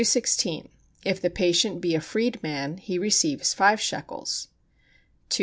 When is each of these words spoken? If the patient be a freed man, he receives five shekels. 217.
If 1.05 1.21
the 1.21 1.29
patient 1.29 1.79
be 1.79 1.93
a 1.93 2.01
freed 2.01 2.41
man, 2.41 2.77
he 2.77 2.97
receives 2.97 3.53
five 3.53 3.79
shekels. 3.79 4.47
217. 5.29 5.39